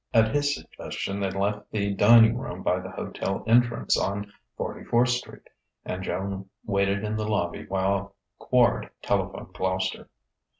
At 0.15 0.33
his 0.33 0.55
suggestion 0.55 1.19
they 1.19 1.29
left 1.29 1.69
the 1.69 1.93
dining 1.93 2.35
room 2.35 2.63
by 2.63 2.79
the 2.79 2.89
hotel 2.89 3.43
entrance 3.45 3.95
on 3.99 4.33
Forty 4.57 4.83
fourth 4.83 5.09
Street, 5.09 5.47
and 5.85 6.01
Joan 6.01 6.49
waited 6.65 7.03
in 7.03 7.15
the 7.17 7.27
lobby 7.27 7.67
while 7.67 8.15
Quard 8.39 8.89
telephoned 9.03 9.53
Gloucester. 9.53 10.09